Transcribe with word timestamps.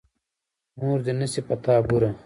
مور 0.79 0.99
دې 1.05 1.13
نه 1.19 1.27
شي 1.31 1.41
پر 1.47 1.57
تا 1.63 1.73
بورې. 1.87 2.11